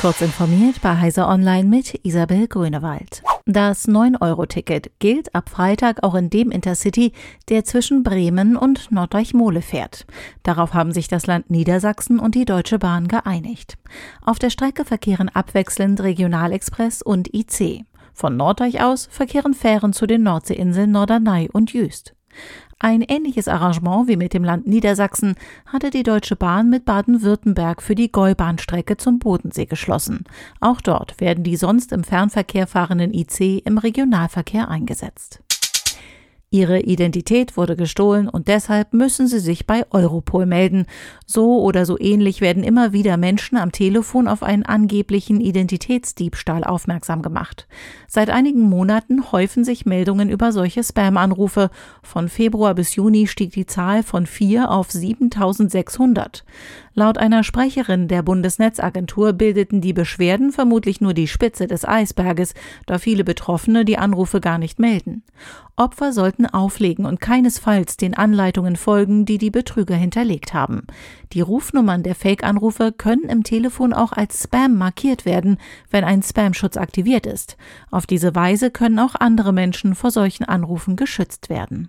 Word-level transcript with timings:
Kurz 0.00 0.22
informiert 0.22 0.80
bei 0.80 0.96
Heise 0.96 1.26
Online 1.26 1.68
mit 1.68 2.06
Isabel 2.06 2.48
Grünewald. 2.48 3.22
Das 3.44 3.86
9-Euro-Ticket 3.86 4.92
gilt 4.98 5.34
ab 5.34 5.50
Freitag 5.50 6.02
auch 6.02 6.14
in 6.14 6.30
dem 6.30 6.50
Intercity, 6.50 7.12
der 7.50 7.64
zwischen 7.64 8.02
Bremen 8.02 8.56
und 8.56 8.90
Norddeich-Mole 8.90 9.60
fährt. 9.60 10.06
Darauf 10.42 10.72
haben 10.72 10.92
sich 10.92 11.08
das 11.08 11.26
Land 11.26 11.50
Niedersachsen 11.50 12.18
und 12.18 12.34
die 12.34 12.46
Deutsche 12.46 12.78
Bahn 12.78 13.08
geeinigt. 13.08 13.76
Auf 14.22 14.38
der 14.38 14.48
Strecke 14.48 14.86
verkehren 14.86 15.28
abwechselnd 15.28 16.00
Regionalexpress 16.00 17.02
und 17.02 17.34
IC. 17.34 17.84
Von 18.14 18.38
Norddeich 18.38 18.82
aus 18.82 19.06
verkehren 19.10 19.52
Fähren 19.52 19.92
zu 19.92 20.06
den 20.06 20.22
Nordseeinseln 20.22 20.92
Norderney 20.92 21.50
und 21.52 21.74
Jüst. 21.74 22.14
Ein 22.82 23.02
ähnliches 23.02 23.46
Arrangement 23.46 24.08
wie 24.08 24.16
mit 24.16 24.32
dem 24.32 24.42
Land 24.42 24.66
Niedersachsen 24.66 25.34
hatte 25.66 25.90
die 25.90 26.02
Deutsche 26.02 26.34
Bahn 26.34 26.70
mit 26.70 26.86
Baden-Württemberg 26.86 27.82
für 27.82 27.94
die 27.94 28.10
Gäubahnstrecke 28.10 28.96
zum 28.96 29.18
Bodensee 29.18 29.66
geschlossen. 29.66 30.24
Auch 30.60 30.80
dort 30.80 31.20
werden 31.20 31.44
die 31.44 31.56
sonst 31.56 31.92
im 31.92 32.04
Fernverkehr 32.04 32.66
fahrenden 32.66 33.12
IC 33.12 33.66
im 33.66 33.76
Regionalverkehr 33.76 34.70
eingesetzt. 34.70 35.42
Ihre 36.52 36.80
Identität 36.80 37.56
wurde 37.56 37.76
gestohlen 37.76 38.28
und 38.28 38.48
deshalb 38.48 38.92
müssen 38.92 39.28
sie 39.28 39.38
sich 39.38 39.68
bei 39.68 39.84
Europol 39.92 40.46
melden. 40.46 40.86
So 41.24 41.62
oder 41.62 41.86
so 41.86 41.96
ähnlich 41.96 42.40
werden 42.40 42.64
immer 42.64 42.92
wieder 42.92 43.16
Menschen 43.16 43.56
am 43.56 43.70
Telefon 43.70 44.26
auf 44.26 44.42
einen 44.42 44.64
angeblichen 44.64 45.40
Identitätsdiebstahl 45.40 46.64
aufmerksam 46.64 47.22
gemacht. 47.22 47.68
Seit 48.08 48.30
einigen 48.30 48.62
Monaten 48.62 49.30
häufen 49.30 49.62
sich 49.62 49.86
Meldungen 49.86 50.28
über 50.28 50.50
solche 50.50 50.82
Spam-Anrufe. 50.82 51.70
Von 52.02 52.28
Februar 52.28 52.74
bis 52.74 52.96
Juni 52.96 53.28
stieg 53.28 53.52
die 53.52 53.66
Zahl 53.66 54.02
von 54.02 54.26
4 54.26 54.72
auf 54.72 54.90
7600. 54.90 56.44
Laut 56.94 57.18
einer 57.18 57.44
Sprecherin 57.44 58.08
der 58.08 58.22
Bundesnetzagentur 58.22 59.34
bildeten 59.34 59.80
die 59.80 59.92
Beschwerden 59.92 60.50
vermutlich 60.50 61.00
nur 61.00 61.14
die 61.14 61.28
Spitze 61.28 61.68
des 61.68 61.86
Eisberges, 61.86 62.54
da 62.86 62.98
viele 62.98 63.22
Betroffene 63.22 63.84
die 63.84 63.98
Anrufe 63.98 64.40
gar 64.40 64.58
nicht 64.58 64.80
melden. 64.80 65.22
Opfer 65.80 66.12
sollten 66.12 66.44
auflegen 66.44 67.06
und 67.06 67.22
keinesfalls 67.22 67.96
den 67.96 68.12
Anleitungen 68.12 68.76
folgen, 68.76 69.24
die 69.24 69.38
die 69.38 69.50
Betrüger 69.50 69.96
hinterlegt 69.96 70.52
haben. 70.52 70.86
Die 71.32 71.40
Rufnummern 71.40 72.02
der 72.02 72.14
Fake-Anrufe 72.14 72.92
können 72.92 73.30
im 73.30 73.44
Telefon 73.44 73.94
auch 73.94 74.12
als 74.12 74.42
Spam 74.42 74.76
markiert 74.76 75.24
werden, 75.24 75.56
wenn 75.90 76.04
ein 76.04 76.22
Spam-Schutz 76.22 76.76
aktiviert 76.76 77.24
ist. 77.24 77.56
Auf 77.90 78.06
diese 78.06 78.34
Weise 78.34 78.70
können 78.70 78.98
auch 78.98 79.14
andere 79.14 79.54
Menschen 79.54 79.94
vor 79.94 80.10
solchen 80.10 80.44
Anrufen 80.44 80.96
geschützt 80.96 81.48
werden. 81.48 81.88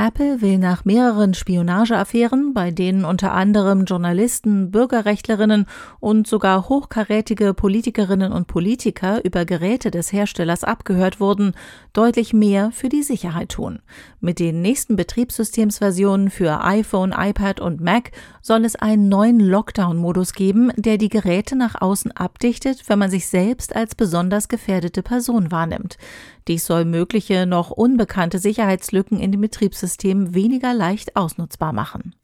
Apple 0.00 0.40
will 0.40 0.58
nach 0.58 0.84
mehreren 0.84 1.34
Spionageaffären, 1.34 2.54
bei 2.54 2.70
denen 2.70 3.04
unter 3.04 3.32
anderem 3.32 3.84
Journalisten, 3.84 4.70
Bürgerrechtlerinnen 4.70 5.66
und 5.98 6.28
sogar 6.28 6.68
hochkarätige 6.68 7.52
Politikerinnen 7.52 8.30
und 8.30 8.46
Politiker 8.46 9.24
über 9.24 9.44
Geräte 9.44 9.90
des 9.90 10.12
Herstellers 10.12 10.62
abgehört 10.62 11.18
wurden, 11.18 11.52
deutlich 11.94 12.32
mehr 12.32 12.70
für 12.70 12.88
die 12.88 13.02
Sicherheit 13.02 13.48
tun. 13.48 13.80
Mit 14.20 14.38
den 14.38 14.62
nächsten 14.62 14.94
Betriebssystemsversionen 14.94 16.30
für 16.30 16.62
iPhone, 16.62 17.12
iPad 17.12 17.58
und 17.58 17.80
Mac 17.80 18.12
soll 18.40 18.64
es 18.64 18.76
einen 18.76 19.08
neuen 19.08 19.40
Lockdown-Modus 19.40 20.32
geben, 20.32 20.70
der 20.76 20.98
die 20.98 21.08
Geräte 21.08 21.56
nach 21.56 21.80
außen 21.80 22.12
abdichtet, 22.12 22.88
wenn 22.88 23.00
man 23.00 23.10
sich 23.10 23.26
selbst 23.26 23.74
als 23.74 23.96
besonders 23.96 24.46
gefährdete 24.46 25.02
Person 25.02 25.50
wahrnimmt. 25.50 25.98
Dies 26.46 26.64
soll 26.64 26.84
mögliche 26.84 27.46
noch 27.46 27.70
unbekannte 27.70 28.38
Sicherheitslücken 28.38 29.18
in 29.18 29.32
dem 29.32 29.40
Betriebssystem 29.42 29.87
weniger 30.34 30.74
leicht 30.74 31.16
ausnutzbar 31.16 31.72
machen. 31.72 32.14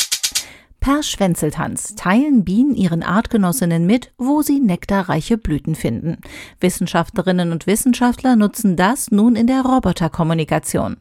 Per 0.84 1.02
Schwänzeltanz 1.02 1.94
teilen 1.94 2.44
Bienen 2.44 2.74
ihren 2.74 3.02
Artgenossinnen 3.02 3.86
mit, 3.86 4.12
wo 4.18 4.42
sie 4.42 4.60
nektarreiche 4.60 5.38
Blüten 5.38 5.74
finden. 5.74 6.18
Wissenschaftlerinnen 6.60 7.52
und 7.52 7.66
Wissenschaftler 7.66 8.36
nutzen 8.36 8.76
das 8.76 9.10
nun 9.10 9.34
in 9.34 9.46
der 9.46 9.62
Roboterkommunikation. 9.62 10.98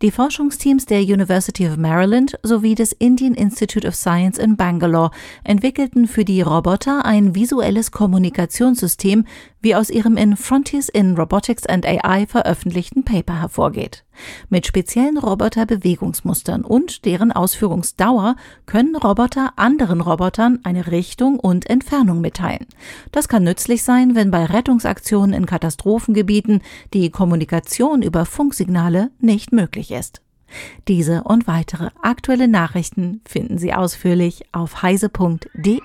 Die 0.00 0.10
Forschungsteams 0.10 0.86
der 0.86 1.02
University 1.02 1.68
of 1.68 1.76
Maryland 1.76 2.38
sowie 2.42 2.74
des 2.74 2.92
Indian 2.92 3.34
Institute 3.34 3.86
of 3.86 3.94
Science 3.94 4.38
in 4.38 4.56
Bangalore 4.56 5.10
entwickelten 5.44 6.08
für 6.08 6.24
die 6.24 6.40
Roboter 6.40 7.04
ein 7.04 7.34
visuelles 7.34 7.90
Kommunikationssystem, 7.90 9.26
wie 9.60 9.74
aus 9.74 9.90
ihrem 9.90 10.16
in 10.16 10.38
Frontiers 10.38 10.88
in 10.88 11.14
Robotics 11.14 11.66
and 11.66 11.84
AI 11.84 12.24
veröffentlichten 12.26 13.04
Paper 13.04 13.38
hervorgeht. 13.38 14.05
Mit 14.48 14.66
speziellen 14.66 15.18
Roboterbewegungsmustern 15.18 16.64
und 16.64 17.04
deren 17.04 17.32
Ausführungsdauer 17.32 18.36
können 18.66 18.96
Roboter 18.96 19.52
anderen 19.56 20.00
Robotern 20.00 20.60
eine 20.62 20.88
Richtung 20.88 21.38
und 21.38 21.68
Entfernung 21.68 22.20
mitteilen. 22.20 22.66
Das 23.12 23.28
kann 23.28 23.44
nützlich 23.44 23.82
sein, 23.82 24.14
wenn 24.14 24.30
bei 24.30 24.44
Rettungsaktionen 24.44 25.34
in 25.34 25.46
Katastrophengebieten 25.46 26.62
die 26.94 27.10
Kommunikation 27.10 28.02
über 28.02 28.26
Funksignale 28.26 29.10
nicht 29.20 29.52
möglich 29.52 29.90
ist. 29.90 30.22
Diese 30.88 31.24
und 31.24 31.46
weitere 31.46 31.90
aktuelle 32.02 32.48
Nachrichten 32.48 33.20
finden 33.26 33.58
Sie 33.58 33.74
ausführlich 33.74 34.44
auf 34.52 34.82
heise.de. 34.82 35.80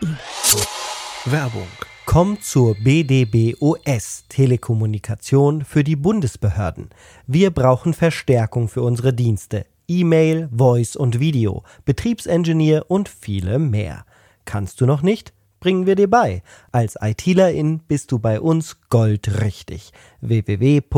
Werbung 1.26 1.68
Kommt 2.12 2.44
zur 2.44 2.76
BDBOS 2.76 4.26
Telekommunikation 4.28 5.64
für 5.64 5.86
die 5.86 5.96
Bundesbehörden. 5.96 6.90
Wir 7.26 7.52
brauchen 7.52 7.94
Verstärkung 7.94 8.68
für 8.68 8.82
unsere 8.82 9.14
Dienste. 9.14 9.66
E-Mail, 9.88 10.50
Voice 10.52 10.98
und 10.98 11.22
Video, 11.22 11.64
Betriebsengineer 11.86 12.92
und 12.92 13.08
viele 13.08 13.60
mehr. 13.60 14.04
Kannst 14.44 14.82
du 14.82 14.86
noch 14.86 15.04
nicht? 15.04 15.32
Bringen 15.62 15.86
wir 15.86 15.96
dir 15.96 16.10
bei. 16.10 16.44
Als 16.74 16.98
ITlerin 17.02 17.80
bist 17.88 18.12
du 18.12 18.20
bei 18.20 18.42
uns 18.42 18.82
goldrichtig. 18.90 19.94
www.bdbos.de 20.20 20.92